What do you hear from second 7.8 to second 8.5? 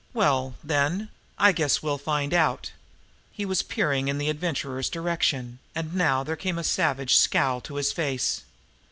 face.